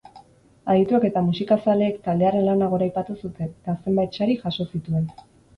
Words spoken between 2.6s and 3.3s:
goraipatu